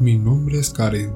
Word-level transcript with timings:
Mi 0.00 0.16
nombre 0.16 0.60
es 0.60 0.70
Karen. 0.70 1.12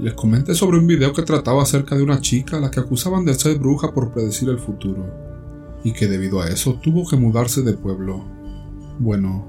Les 0.00 0.14
comenté 0.14 0.54
sobre 0.54 0.78
un 0.78 0.86
video 0.86 1.12
que 1.12 1.20
trataba 1.20 1.62
acerca 1.62 1.94
de 1.94 2.02
una 2.02 2.22
chica 2.22 2.56
a 2.56 2.60
la 2.60 2.70
que 2.70 2.80
acusaban 2.80 3.26
de 3.26 3.34
ser 3.34 3.58
bruja 3.58 3.92
por 3.92 4.12
predecir 4.12 4.48
el 4.48 4.58
futuro, 4.58 5.04
y 5.84 5.92
que 5.92 6.08
debido 6.08 6.40
a 6.40 6.48
eso 6.48 6.78
tuvo 6.82 7.06
que 7.06 7.18
mudarse 7.18 7.60
de 7.60 7.74
pueblo. 7.74 8.24
Bueno, 8.98 9.46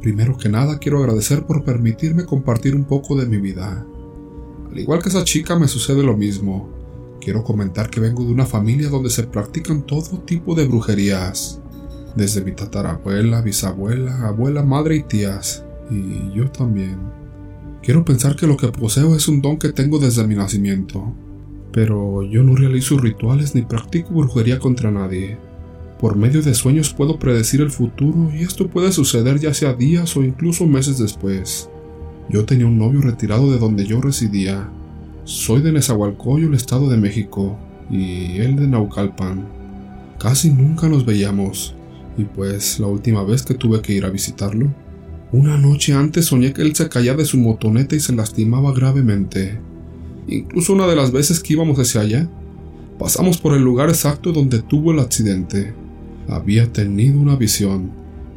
primero 0.00 0.36
que 0.36 0.48
nada 0.48 0.78
quiero 0.78 1.00
agradecer 1.00 1.44
por 1.44 1.64
permitirme 1.64 2.24
compartir 2.24 2.76
un 2.76 2.84
poco 2.84 3.16
de 3.16 3.26
mi 3.26 3.38
vida. 3.38 3.84
Al 4.70 4.78
igual 4.78 5.02
que 5.02 5.08
esa 5.08 5.24
chica 5.24 5.58
me 5.58 5.66
sucede 5.66 6.04
lo 6.04 6.16
mismo. 6.16 6.68
Quiero 7.20 7.42
comentar 7.42 7.90
que 7.90 7.98
vengo 7.98 8.24
de 8.24 8.32
una 8.32 8.46
familia 8.46 8.90
donde 8.90 9.10
se 9.10 9.24
practican 9.24 9.82
todo 9.82 10.20
tipo 10.20 10.54
de 10.54 10.68
brujerías, 10.68 11.60
desde 12.14 12.44
mi 12.44 12.52
tatarabuela, 12.52 13.40
bisabuela, 13.40 14.28
abuela, 14.28 14.62
madre 14.62 14.94
y 14.94 15.02
tías, 15.02 15.64
y 15.90 16.32
yo 16.32 16.48
también. 16.48 17.21
Quiero 17.82 18.04
pensar 18.04 18.36
que 18.36 18.46
lo 18.46 18.56
que 18.56 18.68
poseo 18.68 19.16
es 19.16 19.26
un 19.26 19.42
don 19.42 19.58
que 19.58 19.72
tengo 19.72 19.98
desde 19.98 20.24
mi 20.24 20.36
nacimiento, 20.36 21.12
pero 21.72 22.22
yo 22.22 22.44
no 22.44 22.54
realizo 22.54 22.96
rituales 22.96 23.56
ni 23.56 23.62
practico 23.62 24.10
brujería 24.14 24.60
contra 24.60 24.92
nadie. 24.92 25.36
Por 25.98 26.14
medio 26.14 26.42
de 26.42 26.54
sueños 26.54 26.94
puedo 26.94 27.18
predecir 27.18 27.60
el 27.60 27.72
futuro 27.72 28.30
y 28.32 28.42
esto 28.42 28.68
puede 28.68 28.92
suceder 28.92 29.40
ya 29.40 29.52
sea 29.52 29.74
días 29.74 30.16
o 30.16 30.22
incluso 30.22 30.64
meses 30.64 30.98
después. 30.98 31.68
Yo 32.28 32.44
tenía 32.44 32.66
un 32.66 32.78
novio 32.78 33.00
retirado 33.00 33.50
de 33.50 33.58
donde 33.58 33.84
yo 33.84 34.00
residía. 34.00 34.70
Soy 35.24 35.60
de 35.60 35.72
Nezahualcóyotl, 35.72 36.52
el 36.52 36.54
estado 36.54 36.88
de 36.88 36.98
México, 36.98 37.58
y 37.90 38.38
él 38.38 38.54
de 38.54 38.68
Naucalpan. 38.68 39.44
Casi 40.20 40.50
nunca 40.50 40.88
nos 40.88 41.04
veíamos, 41.04 41.74
y 42.16 42.24
pues 42.24 42.78
la 42.78 42.86
última 42.86 43.24
vez 43.24 43.42
que 43.42 43.54
tuve 43.54 43.82
que 43.82 43.92
ir 43.92 44.04
a 44.04 44.10
visitarlo, 44.10 44.72
una 45.32 45.56
noche 45.56 45.94
antes 45.94 46.26
soñé 46.26 46.52
que 46.52 46.60
él 46.60 46.76
se 46.76 46.90
caía 46.90 47.14
de 47.14 47.24
su 47.24 47.38
motoneta 47.38 47.96
y 47.96 48.00
se 48.00 48.14
lastimaba 48.14 48.72
gravemente. 48.74 49.58
Incluso 50.28 50.74
una 50.74 50.86
de 50.86 50.94
las 50.94 51.10
veces 51.10 51.40
que 51.40 51.54
íbamos 51.54 51.78
hacia 51.78 52.02
allá, 52.02 52.28
pasamos 52.98 53.38
por 53.38 53.54
el 53.54 53.62
lugar 53.62 53.88
exacto 53.88 54.30
donde 54.32 54.60
tuvo 54.60 54.92
el 54.92 54.98
accidente. 54.98 55.72
Había 56.28 56.70
tenido 56.70 57.18
una 57.18 57.34
visión, 57.34 57.90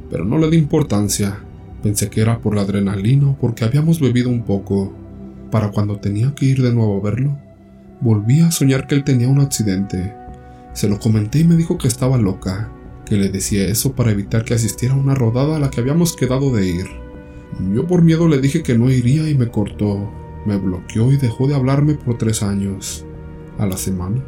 pero 0.09 0.23
no 0.23 0.37
le 0.37 0.49
di 0.49 0.55
importancia. 0.55 1.37
Pensé 1.83 2.09
que 2.09 2.21
era 2.21 2.39
por 2.39 2.55
la 2.55 2.61
adrenalina 2.61 3.29
o 3.29 3.37
porque 3.37 3.65
habíamos 3.65 3.99
bebido 3.99 4.29
un 4.29 4.43
poco. 4.43 4.93
Para 5.51 5.71
cuando 5.71 5.97
tenía 5.97 6.33
que 6.33 6.45
ir 6.45 6.61
de 6.61 6.73
nuevo 6.73 6.97
a 6.97 7.03
verlo, 7.03 7.37
volví 7.99 8.39
a 8.39 8.51
soñar 8.51 8.87
que 8.87 8.95
él 8.95 9.03
tenía 9.03 9.27
un 9.27 9.41
accidente. 9.41 10.13
Se 10.71 10.87
lo 10.87 10.97
comenté 10.97 11.39
y 11.39 11.43
me 11.43 11.57
dijo 11.57 11.77
que 11.77 11.89
estaba 11.89 12.17
loca, 12.17 12.71
que 13.05 13.15
le 13.15 13.29
decía 13.29 13.67
eso 13.67 13.93
para 13.93 14.11
evitar 14.11 14.43
que 14.43 14.53
asistiera 14.53 14.95
a 14.95 14.97
una 14.97 15.15
rodada 15.15 15.55
a 15.55 15.59
la 15.59 15.69
que 15.69 15.79
habíamos 15.79 16.15
quedado 16.15 16.53
de 16.53 16.67
ir. 16.67 16.85
Yo 17.73 17.87
por 17.87 18.01
miedo 18.01 18.27
le 18.27 18.39
dije 18.41 18.63
que 18.63 18.77
no 18.77 18.89
iría 18.89 19.29
y 19.29 19.35
me 19.35 19.47
cortó, 19.47 20.11
me 20.45 20.57
bloqueó 20.57 21.11
y 21.11 21.17
dejó 21.17 21.47
de 21.47 21.55
hablarme 21.55 21.95
por 21.95 22.17
tres 22.17 22.43
años. 22.43 23.05
A 23.57 23.65
la 23.65 23.77
semana, 23.77 24.23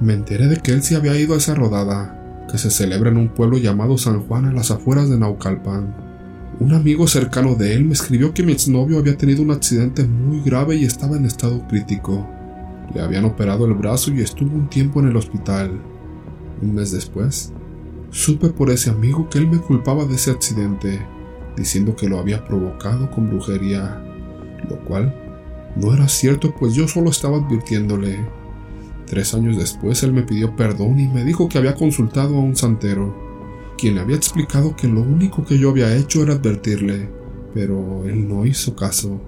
me 0.00 0.12
enteré 0.12 0.46
de 0.46 0.58
que 0.58 0.72
él 0.72 0.82
sí 0.82 0.94
había 0.94 1.18
ido 1.18 1.34
a 1.34 1.38
esa 1.38 1.54
rodada, 1.54 2.46
que 2.50 2.58
se 2.58 2.70
celebra 2.70 3.10
en 3.10 3.16
un 3.16 3.28
pueblo 3.28 3.58
llamado 3.58 3.96
San 3.96 4.20
Juan 4.20 4.46
a 4.46 4.52
las 4.52 4.70
afueras 4.70 5.08
de 5.08 5.18
Naucalpan. 5.18 6.08
Un 6.60 6.74
amigo 6.74 7.06
cercano 7.06 7.54
de 7.54 7.74
él 7.74 7.84
me 7.84 7.92
escribió 7.92 8.34
que 8.34 8.42
mi 8.42 8.52
exnovio 8.52 8.98
había 8.98 9.16
tenido 9.16 9.42
un 9.42 9.50
accidente 9.50 10.04
muy 10.04 10.42
grave 10.42 10.76
y 10.76 10.84
estaba 10.84 11.16
en 11.16 11.24
estado 11.24 11.66
crítico. 11.68 12.28
Le 12.94 13.00
habían 13.00 13.24
operado 13.24 13.66
el 13.66 13.74
brazo 13.74 14.12
y 14.12 14.20
estuvo 14.20 14.54
un 14.54 14.68
tiempo 14.68 15.00
en 15.00 15.08
el 15.08 15.16
hospital. 15.16 15.80
Un 16.60 16.74
mes 16.74 16.90
después, 16.90 17.52
supe 18.10 18.48
por 18.48 18.70
ese 18.70 18.90
amigo 18.90 19.28
que 19.28 19.38
él 19.38 19.48
me 19.48 19.58
culpaba 19.58 20.04
de 20.04 20.14
ese 20.14 20.30
accidente, 20.30 21.00
diciendo 21.56 21.96
que 21.96 22.08
lo 22.08 22.18
había 22.18 22.44
provocado 22.44 23.10
con 23.10 23.28
brujería, 23.28 24.02
lo 24.68 24.78
cual 24.84 25.14
no 25.76 25.94
era 25.94 26.08
cierto 26.08 26.54
pues 26.58 26.74
yo 26.74 26.88
solo 26.88 27.10
estaba 27.10 27.38
advirtiéndole. 27.38 28.26
Tres 29.06 29.34
años 29.34 29.56
después 29.56 30.02
él 30.02 30.12
me 30.12 30.22
pidió 30.22 30.54
perdón 30.56 31.00
y 31.00 31.08
me 31.08 31.24
dijo 31.24 31.48
que 31.48 31.58
había 31.58 31.74
consultado 31.74 32.36
a 32.36 32.40
un 32.40 32.56
santero 32.56 33.28
quien 33.78 33.94
le 33.94 34.00
había 34.00 34.16
explicado 34.16 34.74
que 34.74 34.88
lo 34.88 35.00
único 35.00 35.44
que 35.44 35.56
yo 35.56 35.70
había 35.70 35.96
hecho 35.96 36.22
era 36.22 36.34
advertirle, 36.34 37.08
pero 37.54 38.04
él 38.04 38.28
no 38.28 38.44
hizo 38.44 38.74
caso. 38.74 39.20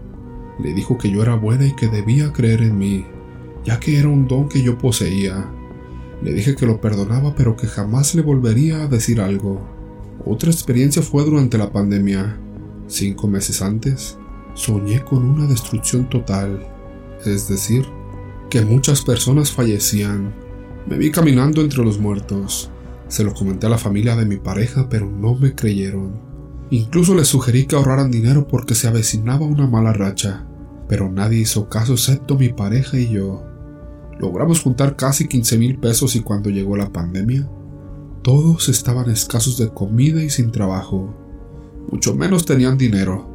Le 0.58 0.74
dijo 0.74 0.98
que 0.98 1.08
yo 1.08 1.22
era 1.22 1.36
buena 1.36 1.66
y 1.66 1.76
que 1.76 1.86
debía 1.86 2.32
creer 2.32 2.62
en 2.62 2.76
mí, 2.76 3.06
ya 3.64 3.78
que 3.78 3.98
era 3.98 4.08
un 4.08 4.26
don 4.26 4.48
que 4.48 4.60
yo 4.60 4.76
poseía. 4.76 5.48
Le 6.22 6.32
dije 6.32 6.54
que 6.54 6.66
lo 6.66 6.80
perdonaba, 6.80 7.34
pero 7.34 7.56
que 7.56 7.66
jamás 7.66 8.14
le 8.14 8.22
volvería 8.22 8.82
a 8.82 8.88
decir 8.88 9.20
algo. 9.20 9.60
Otra 10.24 10.50
experiencia 10.50 11.02
fue 11.02 11.24
durante 11.24 11.56
la 11.56 11.72
pandemia. 11.72 12.38
Cinco 12.86 13.26
meses 13.26 13.62
antes, 13.62 14.18
soñé 14.54 15.02
con 15.02 15.24
una 15.24 15.46
destrucción 15.46 16.08
total, 16.10 16.66
es 17.24 17.48
decir, 17.48 17.86
que 18.50 18.62
muchas 18.62 19.02
personas 19.02 19.50
fallecían. 19.50 20.34
Me 20.86 20.98
vi 20.98 21.10
caminando 21.10 21.62
entre 21.62 21.84
los 21.84 21.98
muertos. 21.98 22.70
Se 23.08 23.24
lo 23.24 23.32
comenté 23.32 23.66
a 23.66 23.70
la 23.70 23.78
familia 23.78 24.16
de 24.16 24.26
mi 24.26 24.36
pareja, 24.36 24.88
pero 24.88 25.10
no 25.10 25.34
me 25.34 25.54
creyeron. 25.54 26.20
Incluso 26.70 27.14
les 27.14 27.28
sugerí 27.28 27.66
que 27.66 27.76
ahorraran 27.76 28.10
dinero 28.10 28.46
porque 28.46 28.74
se 28.74 28.88
avecinaba 28.88 29.46
una 29.46 29.66
mala 29.66 29.92
racha, 29.92 30.46
pero 30.88 31.10
nadie 31.10 31.40
hizo 31.40 31.68
caso 31.68 31.94
excepto 31.94 32.36
mi 32.36 32.50
pareja 32.50 32.98
y 32.98 33.08
yo. 33.08 33.49
Logramos 34.20 34.60
juntar 34.60 34.96
casi 34.96 35.26
15 35.26 35.56
mil 35.56 35.78
pesos 35.78 36.14
y 36.14 36.20
cuando 36.20 36.50
llegó 36.50 36.76
la 36.76 36.92
pandemia, 36.92 37.48
todos 38.22 38.68
estaban 38.68 39.08
escasos 39.08 39.56
de 39.56 39.70
comida 39.70 40.22
y 40.22 40.28
sin 40.28 40.52
trabajo. 40.52 41.14
Mucho 41.90 42.14
menos 42.14 42.44
tenían 42.44 42.76
dinero. 42.76 43.26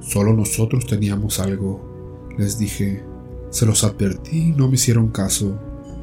Solo 0.00 0.32
nosotros 0.32 0.84
teníamos 0.86 1.38
algo. 1.38 2.28
Les 2.36 2.58
dije, 2.58 3.04
se 3.50 3.66
los 3.66 3.84
advertí 3.84 4.48
y 4.48 4.50
no 4.50 4.66
me 4.66 4.74
hicieron 4.74 5.10
caso. 5.10 5.56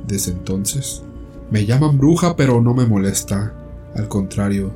Desde 0.08 0.32
entonces, 0.32 1.04
me 1.52 1.66
llaman 1.66 1.98
bruja 1.98 2.38
pero 2.38 2.62
no 2.62 2.74
me 2.74 2.86
molesta. 2.86 3.54
Al 3.94 4.08
contrario, 4.08 4.74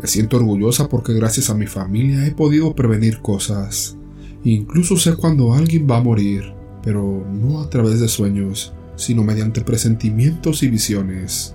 me 0.00 0.06
siento 0.06 0.36
orgullosa 0.36 0.88
porque 0.88 1.14
gracias 1.14 1.50
a 1.50 1.54
mi 1.54 1.66
familia 1.66 2.28
he 2.28 2.30
podido 2.30 2.76
prevenir 2.76 3.20
cosas. 3.22 3.96
Incluso 4.44 4.96
sé 4.96 5.16
cuando 5.16 5.52
alguien 5.52 5.88
va 5.90 5.96
a 5.96 6.02
morir, 6.02 6.54
pero 6.84 7.26
no 7.28 7.60
a 7.60 7.68
través 7.68 7.98
de 7.98 8.06
sueños, 8.06 8.72
sino 9.00 9.24
mediante 9.24 9.62
presentimientos 9.62 10.62
y 10.62 10.68
visiones. 10.68 11.54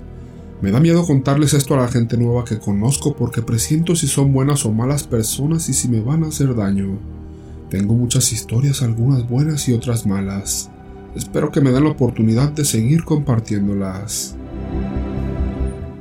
Me 0.61 0.71
da 0.71 0.79
miedo 0.79 1.05
contarles 1.05 1.53
esto 1.53 1.75
a 1.75 1.77
la 1.77 1.87
gente 1.87 2.17
nueva 2.17 2.45
que 2.45 2.59
conozco 2.59 3.15
porque 3.15 3.41
presiento 3.41 3.95
si 3.95 4.07
son 4.07 4.33
buenas 4.33 4.65
o 4.65 4.71
malas 4.71 5.03
personas 5.03 5.69
y 5.69 5.73
si 5.73 5.87
me 5.89 5.99
van 5.99 6.23
a 6.23 6.27
hacer 6.27 6.55
daño. 6.55 6.97
Tengo 7.69 7.93
muchas 7.93 8.31
historias, 8.31 8.81
algunas 8.81 9.27
buenas 9.29 9.67
y 9.67 9.73
otras 9.73 10.05
malas. 10.05 10.71
Espero 11.15 11.51
que 11.51 11.61
me 11.61 11.71
den 11.71 11.83
la 11.83 11.91
oportunidad 11.91 12.51
de 12.51 12.65
seguir 12.65 13.03
compartiéndolas. 13.03 14.35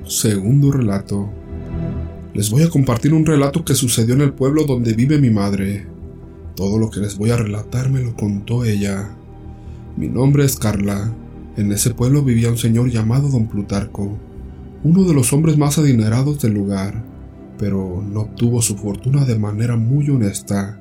Segundo 0.06 0.72
relato. 0.72 1.28
Les 2.32 2.50
voy 2.50 2.62
a 2.62 2.70
compartir 2.70 3.12
un 3.12 3.26
relato 3.26 3.64
que 3.64 3.74
sucedió 3.74 4.14
en 4.14 4.20
el 4.20 4.32
pueblo 4.32 4.64
donde 4.64 4.92
vive 4.92 5.18
mi 5.18 5.30
madre. 5.30 5.86
Todo 6.56 6.78
lo 6.78 6.90
que 6.90 7.00
les 7.00 7.16
voy 7.16 7.30
a 7.30 7.36
relatar 7.36 7.90
me 7.90 8.02
lo 8.02 8.14
contó 8.14 8.64
ella. 8.64 9.14
Mi 9.96 10.08
nombre 10.08 10.44
es 10.44 10.56
Carla. 10.56 11.12
En 11.56 11.70
ese 11.70 11.94
pueblo 11.94 12.22
vivía 12.22 12.50
un 12.50 12.58
señor 12.58 12.90
llamado 12.90 13.28
don 13.28 13.46
Plutarco, 13.46 14.18
uno 14.82 15.04
de 15.04 15.14
los 15.14 15.32
hombres 15.32 15.56
más 15.56 15.78
adinerados 15.78 16.40
del 16.40 16.54
lugar, 16.54 17.04
pero 17.58 18.02
no 18.04 18.22
obtuvo 18.22 18.60
su 18.60 18.76
fortuna 18.76 19.24
de 19.24 19.38
manera 19.38 19.76
muy 19.76 20.10
honesta. 20.10 20.80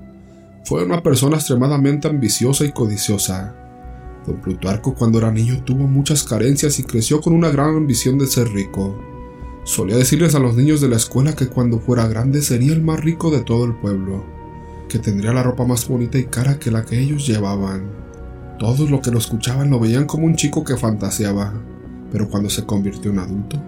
Fue 0.66 0.84
una 0.84 1.04
persona 1.04 1.36
extremadamente 1.36 2.08
ambiciosa 2.08 2.66
y 2.66 2.72
codiciosa. 2.72 3.56
Don 4.26 4.42
Plutarco 4.42 4.96
cuando 4.96 5.20
era 5.20 5.32
niño 5.32 5.64
tuvo 5.64 5.86
muchas 5.86 6.24
carencias 6.24 6.80
y 6.80 6.84
creció 6.84 7.22
con 7.22 7.34
una 7.34 7.50
gran 7.50 7.76
ambición 7.76 8.18
de 8.18 8.26
ser 8.26 8.50
rico. 8.50 9.00
Solía 9.66 9.96
decirles 9.96 10.34
a 10.34 10.40
los 10.40 10.56
niños 10.56 10.82
de 10.82 10.90
la 10.90 10.98
escuela 10.98 11.36
que 11.36 11.48
cuando 11.48 11.80
fuera 11.80 12.08
grande 12.08 12.42
sería 12.42 12.74
el 12.74 12.82
más 12.82 13.00
rico 13.00 13.30
de 13.30 13.42
todo 13.42 13.66
el 13.66 13.76
pueblo, 13.76 14.26
que 14.90 14.98
tendría 14.98 15.34
la 15.34 15.44
ropa 15.44 15.66
más 15.66 15.88
bonita 15.88 16.18
y 16.18 16.26
cara 16.26 16.58
que 16.58 16.72
la 16.72 16.84
que 16.84 17.00
ellos 17.00 17.28
llevaban. 17.28 18.04
Todos 18.64 18.90
los 18.90 19.02
que 19.02 19.12
lo 19.12 19.18
escuchaban 19.18 19.70
lo 19.70 19.78
veían 19.78 20.06
como 20.06 20.26
un 20.26 20.38
chico 20.38 20.64
que 20.64 20.78
fantaseaba, 20.78 21.54
pero 22.14 22.30
cuando 22.30 22.50
se 22.50 22.66
convirtió 22.66 23.12
en 23.12 23.20
adulto, 23.20 23.62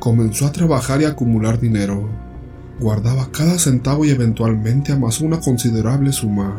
comenzó 0.00 0.46
a 0.46 0.52
trabajar 0.52 1.00
y 1.00 1.04
acumular 1.04 1.60
dinero. 1.60 2.08
Guardaba 2.80 3.30
cada 3.30 3.56
centavo 3.56 4.04
y 4.04 4.10
eventualmente 4.10 4.90
amasó 4.90 5.24
una 5.26 5.38
considerable 5.38 6.12
suma. 6.12 6.56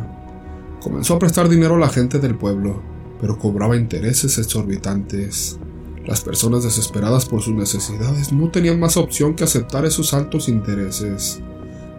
Comenzó 0.82 1.16
a 1.16 1.20
prestar 1.20 1.50
dinero 1.50 1.76
a 1.76 1.80
la 1.80 1.90
gente 1.90 2.20
del 2.20 2.38
pueblo, 2.38 2.82
pero 3.20 3.38
cobraba 3.38 3.76
intereses 3.76 4.38
exorbitantes. 4.38 5.60
Las 6.06 6.22
personas 6.22 6.64
desesperadas 6.64 7.26
por 7.26 7.42
sus 7.42 7.54
necesidades 7.54 8.32
no 8.32 8.50
tenían 8.50 8.80
más 8.80 8.96
opción 8.96 9.36
que 9.36 9.44
aceptar 9.44 9.84
esos 9.84 10.14
altos 10.14 10.48
intereses. 10.48 11.42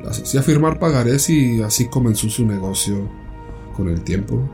Las 0.03 0.19
hacía 0.19 0.43
firmar 0.43 0.79
pagarés 0.79 1.29
y 1.29 1.61
así 1.61 1.89
comenzó 1.89 2.31
su 2.31 2.47
negocio. 2.47 3.07
Con 3.77 3.91
el 3.91 4.01
tiempo, 4.01 4.49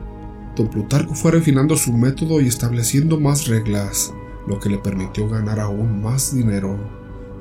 Plutarco 0.68 1.14
fue 1.14 1.30
refinando 1.30 1.76
su 1.76 1.92
método 1.92 2.40
y 2.40 2.48
estableciendo 2.48 3.18
más 3.20 3.46
reglas, 3.46 4.12
lo 4.46 4.58
que 4.58 4.68
le 4.68 4.78
permitió 4.78 5.28
ganar 5.28 5.60
aún 5.60 6.02
más 6.02 6.34
dinero. 6.34 6.76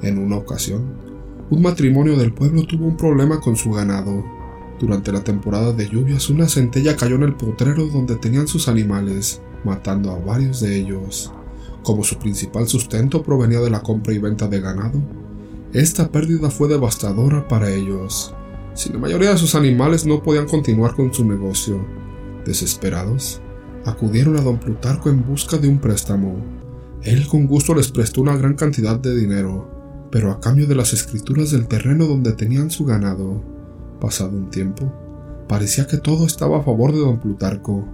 En 0.01 0.17
una 0.17 0.37
ocasión, 0.37 0.93
un 1.49 1.61
matrimonio 1.61 2.15
del 2.15 2.31
pueblo 2.31 2.63
tuvo 2.63 2.85
un 2.85 2.95
problema 2.95 3.39
con 3.39 3.55
su 3.55 3.71
ganado. 3.71 4.23
Durante 4.79 5.11
la 5.11 5.23
temporada 5.23 5.73
de 5.73 5.89
lluvias, 5.89 6.29
una 6.29 6.47
centella 6.47 6.95
cayó 6.95 7.15
en 7.15 7.23
el 7.23 7.35
potrero 7.35 7.87
donde 7.87 8.15
tenían 8.15 8.47
sus 8.47 8.67
animales, 8.67 9.41
matando 9.65 10.11
a 10.11 10.19
varios 10.19 10.61
de 10.61 10.77
ellos. 10.77 11.33
Como 11.83 12.03
su 12.03 12.17
principal 12.17 12.67
sustento 12.67 13.23
provenía 13.23 13.59
de 13.59 13.69
la 13.69 13.81
compra 13.81 14.13
y 14.13 14.19
venta 14.19 14.47
de 14.47 14.61
ganado, 14.61 15.01
esta 15.73 16.11
pérdida 16.11 16.49
fue 16.49 16.67
devastadora 16.67 17.47
para 17.47 17.69
ellos. 17.69 18.33
Si 18.73 18.91
la 18.93 18.99
mayoría 18.99 19.31
de 19.31 19.37
sus 19.37 19.55
animales 19.55 20.05
no 20.05 20.23
podían 20.23 20.47
continuar 20.47 20.95
con 20.95 21.13
su 21.13 21.25
negocio, 21.25 21.85
desesperados, 22.45 23.41
acudieron 23.85 24.37
a 24.37 24.41
don 24.41 24.59
Plutarco 24.59 25.09
en 25.09 25.25
busca 25.25 25.57
de 25.57 25.67
un 25.67 25.79
préstamo. 25.79 26.35
Él 27.03 27.27
con 27.27 27.47
gusto 27.47 27.73
les 27.73 27.91
prestó 27.91 28.21
una 28.21 28.35
gran 28.35 28.55
cantidad 28.55 28.99
de 28.99 29.15
dinero, 29.15 30.07
pero 30.11 30.31
a 30.31 30.39
cambio 30.39 30.67
de 30.67 30.75
las 30.75 30.93
escrituras 30.93 31.51
del 31.51 31.67
terreno 31.67 32.05
donde 32.05 32.33
tenían 32.33 32.71
su 32.71 32.85
ganado. 32.85 33.41
Pasado 34.01 34.37
un 34.37 34.49
tiempo, 34.49 34.91
parecía 35.47 35.87
que 35.87 35.97
todo 35.97 36.25
estaba 36.25 36.59
a 36.59 36.63
favor 36.63 36.91
de 36.91 36.99
don 36.99 37.19
Plutarco, 37.19 37.85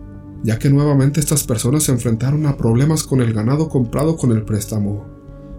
ya 0.44 0.60
que 0.60 0.70
nuevamente 0.70 1.20
estas 1.20 1.44
personas 1.44 1.84
se 1.84 1.92
enfrentaron 1.92 2.46
a 2.46 2.58
problemas 2.58 3.04
con 3.04 3.22
el 3.22 3.34
ganado 3.34 3.70
comprado 3.70 4.16
con 4.18 4.32
el 4.32 4.44
préstamo. 4.44 5.06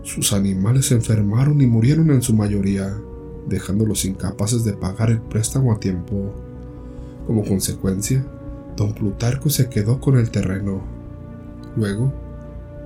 Sus 0.03 0.33
animales 0.33 0.87
se 0.87 0.95
enfermaron 0.95 1.61
y 1.61 1.67
murieron 1.67 2.11
en 2.11 2.23
su 2.23 2.35
mayoría, 2.35 2.97
dejándolos 3.49 4.05
incapaces 4.05 4.63
de 4.65 4.75
pagar 4.75 5.11
el 5.11 5.21
préstamo 5.21 5.73
a 5.73 5.81
tiempo. 5.81 6.33
Como 7.27 7.45
consecuencia, 7.45 8.25
don 8.77 8.93
Plutarco 8.93 9.51
se 9.51 9.69
quedó 9.69 10.01
con 10.01 10.17
el 10.17 10.31
terreno. 10.31 10.83
Luego, 11.77 12.13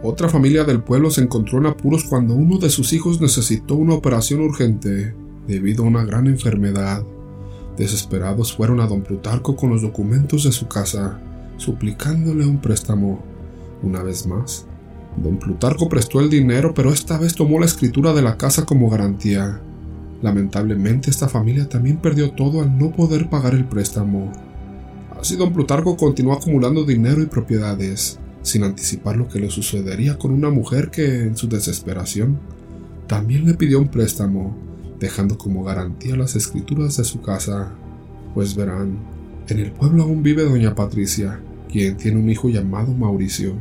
otra 0.02 0.28
familia 0.28 0.64
del 0.64 0.82
pueblo 0.82 1.10
se 1.10 1.22
encontró 1.22 1.58
en 1.58 1.66
apuros 1.66 2.04
cuando 2.04 2.34
uno 2.34 2.58
de 2.58 2.70
sus 2.70 2.92
hijos 2.92 3.20
necesitó 3.20 3.75
una 3.75 3.94
operación 3.94 4.40
urgente 4.40 5.14
debido 5.46 5.84
a 5.84 5.88
una 5.88 6.04
gran 6.04 6.26
enfermedad. 6.26 7.02
Desesperados 7.76 8.54
fueron 8.54 8.81
a 8.81 8.87
don 8.87 9.02
Plutarco 9.02 9.56
con 9.56 9.70
los 9.70 9.82
documentos 9.82 10.44
de 10.44 10.52
su 10.52 10.69
casa, 10.69 11.20
suplicándole 11.56 12.46
un 12.46 12.60
préstamo. 12.60 13.22
Una 13.82 14.02
vez 14.02 14.26
más, 14.26 14.66
don 15.16 15.38
Plutarco 15.38 15.88
prestó 15.88 16.20
el 16.20 16.31
dinero, 16.31 16.72
pero 16.75 16.93
esta 16.93 17.19
vez 17.19 17.34
tomó 17.34 17.58
la 17.58 17.66
escritura 17.66 18.12
de 18.12 18.22
la 18.22 18.36
casa 18.36 18.64
como 18.64 18.88
garantía. 18.88 19.60
Lamentablemente 20.22 21.10
esta 21.10 21.28
familia 21.28 21.69
también 21.69 21.96
perdió 21.96 22.32
todo 22.32 22.60
al 22.60 22.78
no 22.78 22.90
poder 22.90 23.28
pagar 23.28 23.54
el 23.54 23.64
préstamo. 23.64 24.31
Así 25.20 25.37
don 25.37 25.52
Plutarco 25.52 25.99
continuó 25.99 26.32
acumulando 26.32 26.84
dinero 26.84 27.20
y 27.20 27.26
propiedades, 27.26 28.19
sin 28.40 28.64
anticipar 28.64 29.19
lo 29.19 29.28
que 29.28 29.38
le 29.38 29.50
sucedería 29.50 30.17
con 30.17 30.31
una 30.31 30.49
mujer 30.49 30.90
que, 30.90 31.25
en 31.25 31.37
su 31.37 31.46
desesperación, 31.46 32.38
también 33.06 33.44
le 33.44 33.52
pidió 33.52 33.81
un 33.81 33.88
préstamo, 33.88 34.56
dejando 34.99 35.37
como 35.37 35.62
garantía 35.62 36.17
las 36.17 36.37
escrituras 36.37 36.96
de 36.96 37.05
su 37.05 37.20
casa. 37.20 37.70
Pues 38.32 38.55
verán, 38.55 38.99
en 39.49 39.58
el 39.58 39.72
pueblo 39.72 40.05
aún 40.05 40.22
vive 40.22 40.44
doña 40.44 40.75
Patricia, 40.75 41.38
quien 41.70 41.99
tiene 41.99 42.19
un 42.19 42.31
hijo 42.31 42.49
llamado 42.49 42.94
Mauricio. 42.94 43.56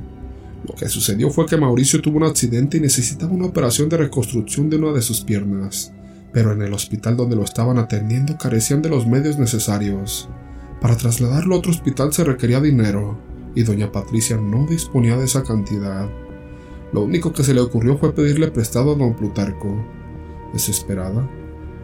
Lo 0.65 0.75
que 0.75 0.87
sucedió 0.87 1.29
fue 1.29 1.45
que 1.45 1.57
Mauricio 1.57 2.01
tuvo 2.01 2.17
un 2.17 2.23
accidente 2.23 2.77
y 2.77 2.81
necesitaba 2.81 3.33
una 3.33 3.47
operación 3.47 3.89
de 3.89 3.97
reconstrucción 3.97 4.69
de 4.69 4.77
una 4.77 4.93
de 4.93 5.01
sus 5.01 5.21
piernas, 5.21 5.91
pero 6.31 6.53
en 6.53 6.61
el 6.61 6.73
hospital 6.73 7.17
donde 7.17 7.35
lo 7.35 7.43
estaban 7.43 7.77
atendiendo 7.79 8.37
carecían 8.37 8.81
de 8.81 8.89
los 8.89 9.05
medios 9.05 9.37
necesarios. 9.37 10.29
Para 10.81 10.95
trasladarlo 10.95 11.55
a 11.55 11.57
otro 11.57 11.71
hospital 11.71 12.13
se 12.13 12.23
requería 12.23 12.61
dinero, 12.61 13.17
y 13.55 13.63
doña 13.63 13.91
Patricia 13.91 14.37
no 14.37 14.65
disponía 14.65 15.17
de 15.17 15.25
esa 15.25 15.43
cantidad. 15.43 16.09
Lo 16.93 17.01
único 17.01 17.33
que 17.33 17.43
se 17.43 17.53
le 17.53 17.61
ocurrió 17.61 17.97
fue 17.97 18.13
pedirle 18.13 18.49
prestado 18.49 18.93
a 18.93 18.95
don 18.95 19.13
Plutarco, 19.13 19.75
Desesperada, 20.53 21.29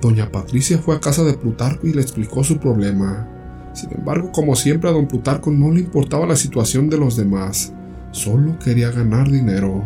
doña 0.01 0.31
Patricia 0.31 0.80
fue 0.80 0.95
a 0.95 1.00
casa 1.00 1.24
de 1.24 1.33
Plutarco 1.33 1.88
y 1.88 1.94
le 1.94 2.01
explicó 2.01 2.44
su 2.44 2.57
problema. 2.57 3.30
Sin 3.74 3.92
embargo, 3.92 4.31
como 4.31 4.56
siempre 4.56 4.89
a 4.89 4.94
don 4.94 5.07
Plutarco 5.07 5.51
no 5.51 5.71
le 5.71 5.81
importaba 5.81 6.25
la 6.25 6.36
situación 6.36 6.89
de 6.89 6.98
los 6.98 7.15
demás, 7.15 7.74
solo 8.12 8.57
quería 8.59 8.91
ganar 8.91 9.30
dinero. 9.30 9.86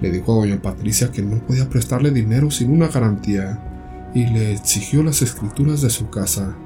Le 0.00 0.10
dijo 0.10 0.32
a 0.32 0.44
doña 0.44 0.60
Patricia 0.60 1.10
que 1.10 1.22
no 1.22 1.38
podía 1.46 1.68
prestarle 1.68 2.10
dinero 2.10 2.50
sin 2.50 2.70
una 2.70 2.88
garantía 2.88 4.10
y 4.14 4.26
le 4.26 4.52
exigió 4.52 5.02
las 5.02 5.22
escrituras 5.22 5.80
de 5.80 5.90
su 5.90 6.10
casa, 6.10 6.56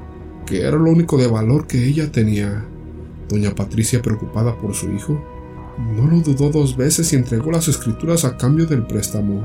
que 0.49 0.63
era 0.63 0.79
lo 0.79 0.91
único 0.91 1.19
de 1.19 1.27
valor 1.27 1.67
que 1.67 1.85
ella 1.85 2.11
tenía. 2.11 2.65
Doña 3.29 3.55
Patricia, 3.55 4.01
preocupada 4.01 4.57
por 4.57 4.75
su 4.75 4.91
hijo, 4.91 5.23
no 5.95 6.07
lo 6.07 6.21
dudó 6.21 6.49
dos 6.51 6.75
veces 6.75 7.13
y 7.13 7.17
entregó 7.17 7.51
las 7.51 7.69
escrituras 7.69 8.25
a 8.25 8.39
cambio 8.39 8.67
del 8.67 8.87
préstamo. 8.87 9.45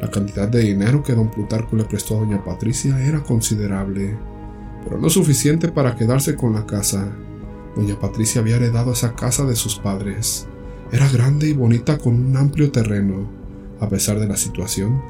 La 0.00 0.10
cantidad 0.10 0.48
de 0.48 0.60
dinero 0.60 1.04
que 1.04 1.14
don 1.14 1.30
Plutarco 1.30 1.76
le 1.76 1.84
prestó 1.84 2.16
a 2.16 2.20
doña 2.20 2.44
Patricia 2.44 3.00
era 3.06 3.22
considerable, 3.22 4.16
pero 4.82 4.98
no 4.98 5.08
suficiente 5.08 5.68
para 5.68 5.94
quedarse 5.94 6.34
con 6.34 6.52
la 6.52 6.66
casa. 6.66 7.12
Doña 7.76 7.98
Patricia 8.00 8.40
había 8.40 8.56
heredado 8.56 8.92
esa 8.92 9.14
casa 9.14 9.44
de 9.44 9.54
sus 9.54 9.78
padres. 9.78 10.48
Era 10.90 11.08
grande 11.08 11.48
y 11.48 11.52
bonita 11.52 11.96
con 11.96 12.14
un 12.14 12.36
amplio 12.36 12.72
terreno. 12.72 13.30
A 13.80 13.88
pesar 13.88 14.18
de 14.18 14.26
la 14.26 14.36
situación, 14.36 15.00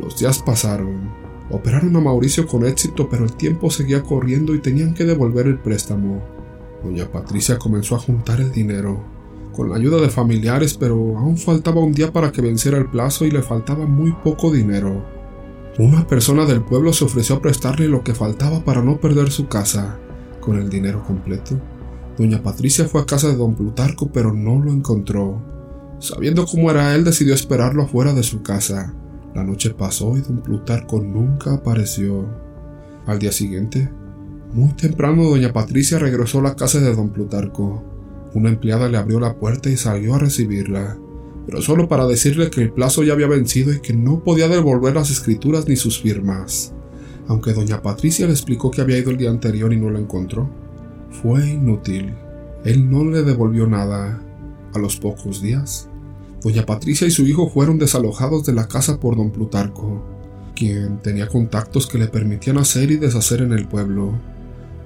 los 0.00 0.18
días 0.18 0.38
pasaron. 0.38 1.21
Operaron 1.52 1.94
a 1.96 2.00
Mauricio 2.00 2.46
con 2.46 2.64
éxito, 2.64 3.08
pero 3.10 3.24
el 3.24 3.34
tiempo 3.34 3.70
seguía 3.70 4.02
corriendo 4.02 4.54
y 4.54 4.60
tenían 4.60 4.94
que 4.94 5.04
devolver 5.04 5.46
el 5.46 5.58
préstamo. 5.58 6.22
Doña 6.82 7.06
Patricia 7.06 7.58
comenzó 7.58 7.94
a 7.94 8.00
juntar 8.00 8.40
el 8.40 8.50
dinero 8.50 9.04
con 9.52 9.68
la 9.68 9.76
ayuda 9.76 10.00
de 10.00 10.08
familiares, 10.08 10.74
pero 10.74 10.94
aún 11.18 11.36
faltaba 11.36 11.82
un 11.82 11.92
día 11.92 12.10
para 12.10 12.32
que 12.32 12.40
venciera 12.40 12.78
el 12.78 12.86
plazo 12.86 13.26
y 13.26 13.30
le 13.30 13.42
faltaba 13.42 13.86
muy 13.86 14.12
poco 14.24 14.50
dinero. 14.50 15.04
Una 15.78 16.06
persona 16.06 16.46
del 16.46 16.62
pueblo 16.62 16.94
se 16.94 17.04
ofreció 17.04 17.36
a 17.36 17.42
prestarle 17.42 17.86
lo 17.86 18.02
que 18.02 18.14
faltaba 18.14 18.64
para 18.64 18.82
no 18.82 18.98
perder 18.98 19.30
su 19.30 19.48
casa. 19.48 19.98
Con 20.40 20.56
el 20.56 20.70
dinero 20.70 21.04
completo, 21.04 21.60
doña 22.18 22.42
Patricia 22.42 22.86
fue 22.86 23.02
a 23.02 23.06
casa 23.06 23.28
de 23.28 23.36
don 23.36 23.54
Plutarco, 23.54 24.10
pero 24.10 24.32
no 24.32 24.58
lo 24.58 24.72
encontró. 24.72 25.40
Sabiendo 26.00 26.46
cómo 26.46 26.70
era 26.70 26.94
él, 26.94 27.04
decidió 27.04 27.34
esperarlo 27.34 27.82
afuera 27.82 28.12
de 28.12 28.22
su 28.22 28.42
casa. 28.42 28.94
La 29.34 29.44
noche 29.44 29.70
pasó 29.70 30.16
y 30.16 30.20
don 30.20 30.42
Plutarco 30.42 31.00
nunca 31.00 31.54
apareció. 31.54 32.26
Al 33.06 33.18
día 33.18 33.32
siguiente, 33.32 33.90
muy 34.52 34.74
temprano, 34.74 35.24
doña 35.24 35.52
Patricia 35.52 35.98
regresó 35.98 36.40
a 36.40 36.42
la 36.42 36.56
casa 36.56 36.78
de 36.80 36.94
don 36.94 37.08
Plutarco. 37.10 37.82
Una 38.34 38.50
empleada 38.50 38.88
le 38.88 38.98
abrió 38.98 39.18
la 39.18 39.36
puerta 39.36 39.70
y 39.70 39.76
salió 39.76 40.14
a 40.14 40.18
recibirla, 40.18 40.98
pero 41.46 41.62
solo 41.62 41.88
para 41.88 42.06
decirle 42.06 42.50
que 42.50 42.60
el 42.60 42.72
plazo 42.72 43.02
ya 43.02 43.14
había 43.14 43.26
vencido 43.26 43.72
y 43.72 43.80
que 43.80 43.94
no 43.94 44.22
podía 44.22 44.48
devolver 44.48 44.94
las 44.94 45.10
escrituras 45.10 45.66
ni 45.66 45.76
sus 45.76 46.00
firmas. 46.00 46.74
Aunque 47.28 47.54
doña 47.54 47.82
Patricia 47.82 48.26
le 48.26 48.32
explicó 48.32 48.70
que 48.70 48.82
había 48.82 48.98
ido 48.98 49.10
el 49.10 49.16
día 49.16 49.30
anterior 49.30 49.72
y 49.72 49.80
no 49.80 49.90
la 49.90 49.98
encontró, 49.98 50.50
fue 51.22 51.48
inútil. 51.48 52.14
Él 52.64 52.90
no 52.90 53.04
le 53.04 53.22
devolvió 53.22 53.66
nada. 53.66 54.22
A 54.74 54.78
los 54.78 54.96
pocos 54.96 55.42
días, 55.42 55.90
doña 56.42 56.66
Patricia 56.66 57.06
y 57.06 57.10
su 57.10 57.26
hijo 57.26 57.48
fueron 57.48 57.78
desalojados 57.78 58.44
de 58.44 58.52
la 58.52 58.68
casa 58.68 58.98
por 58.98 59.16
don 59.16 59.30
Plutarco, 59.30 60.02
quien 60.54 60.98
tenía 60.98 61.28
contactos 61.28 61.86
que 61.86 61.98
le 61.98 62.08
permitían 62.08 62.58
hacer 62.58 62.90
y 62.90 62.96
deshacer 62.96 63.42
en 63.42 63.52
el 63.52 63.66
pueblo. 63.66 64.12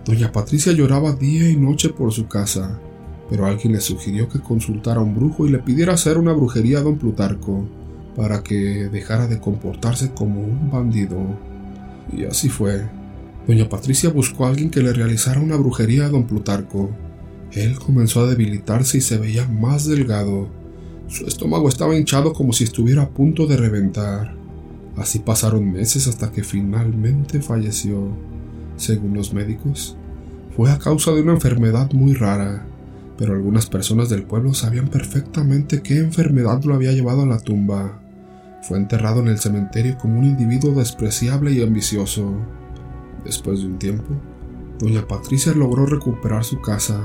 Doña 0.04 0.30
Patricia 0.32 0.72
lloraba 0.72 1.12
día 1.12 1.48
y 1.48 1.56
noche 1.56 1.88
por 1.88 2.12
su 2.12 2.28
casa, 2.28 2.78
pero 3.28 3.46
alguien 3.46 3.72
le 3.72 3.80
sugirió 3.80 4.28
que 4.28 4.40
consultara 4.40 5.00
a 5.00 5.04
un 5.04 5.14
brujo 5.14 5.46
y 5.46 5.50
le 5.50 5.58
pidiera 5.58 5.94
hacer 5.94 6.18
una 6.18 6.32
brujería 6.32 6.78
a 6.78 6.82
don 6.82 6.98
Plutarco 6.98 7.66
para 8.14 8.42
que 8.42 8.88
dejara 8.88 9.26
de 9.26 9.40
comportarse 9.40 10.12
como 10.12 10.40
un 10.40 10.70
bandido. 10.70 11.18
Y 12.16 12.24
así 12.24 12.48
fue. 12.48 12.88
Doña 13.46 13.68
Patricia 13.68 14.10
buscó 14.10 14.46
a 14.46 14.48
alguien 14.48 14.70
que 14.70 14.82
le 14.82 14.92
realizara 14.92 15.40
una 15.40 15.56
brujería 15.56 16.06
a 16.06 16.08
don 16.08 16.26
Plutarco. 16.26 16.90
Él 17.52 17.78
comenzó 17.78 18.20
a 18.20 18.26
debilitarse 18.26 18.98
y 18.98 19.00
se 19.00 19.18
veía 19.18 19.46
más 19.46 19.86
delgado. 19.86 20.48
Su 21.08 21.26
estómago 21.26 21.68
estaba 21.68 21.96
hinchado 21.96 22.32
como 22.32 22.52
si 22.52 22.64
estuviera 22.64 23.02
a 23.02 23.08
punto 23.10 23.46
de 23.46 23.56
reventar. 23.56 24.34
Así 24.96 25.18
pasaron 25.18 25.72
meses 25.72 26.06
hasta 26.08 26.32
que 26.32 26.42
finalmente 26.42 27.40
falleció. 27.40 28.08
Según 28.76 29.14
los 29.14 29.32
médicos, 29.32 29.96
fue 30.56 30.70
a 30.70 30.78
causa 30.78 31.12
de 31.12 31.22
una 31.22 31.32
enfermedad 31.32 31.92
muy 31.92 32.14
rara 32.14 32.66
pero 33.18 33.32
algunas 33.32 33.66
personas 33.66 34.08
del 34.08 34.24
pueblo 34.24 34.52
sabían 34.54 34.88
perfectamente 34.88 35.82
qué 35.82 35.98
enfermedad 35.98 36.62
lo 36.64 36.74
había 36.74 36.92
llevado 36.92 37.22
a 37.22 37.26
la 37.26 37.38
tumba. 37.38 38.00
Fue 38.62 38.78
enterrado 38.78 39.20
en 39.20 39.28
el 39.28 39.38
cementerio 39.38 39.96
como 39.98 40.18
un 40.18 40.24
individuo 40.24 40.72
despreciable 40.72 41.52
y 41.52 41.62
ambicioso. 41.62 42.34
Después 43.24 43.60
de 43.60 43.66
un 43.66 43.78
tiempo, 43.78 44.14
doña 44.78 45.06
Patricia 45.06 45.52
logró 45.54 45.86
recuperar 45.86 46.44
su 46.44 46.60
casa. 46.60 47.00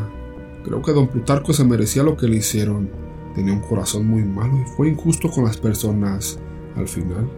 Creo 0.66 0.82
que 0.82 0.92
don 0.92 1.08
Plutarco 1.08 1.54
se 1.54 1.64
merecía 1.64 2.04
lo 2.04 2.18
que 2.18 2.28
le 2.28 2.38
hicieron. 2.38 2.90
Tenía 3.36 3.54
un 3.54 3.62
corazón 3.62 4.08
muy 4.08 4.24
malo 4.24 4.60
y 4.60 4.66
fue 4.66 4.90
injusto 4.90 5.30
con 5.30 5.46
las 5.46 5.58
personas. 5.58 6.40
Al 6.76 6.88
final, 6.88 7.30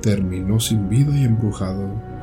terminó 0.00 0.60
sin 0.60 0.88
vida 0.88 1.16
y 1.16 1.24
embrujado. 1.24 2.13